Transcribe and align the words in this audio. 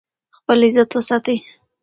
خپل 0.37 0.57
عزت 0.67 0.89
وساتئ. 0.97 1.37